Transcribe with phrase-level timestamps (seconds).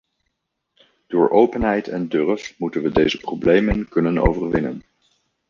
[1.07, 4.83] Door openheid en durf moeten we deze problemen kunnen overwinnen.